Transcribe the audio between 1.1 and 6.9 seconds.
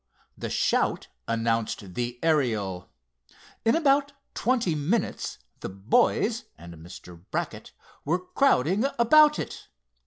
announced the Ariel. In about twenty minutes the boys and